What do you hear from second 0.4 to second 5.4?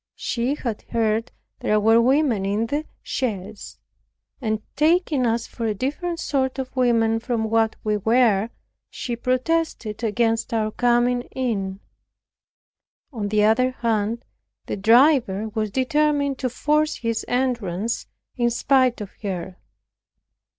had heard there were women in the chaise, and taking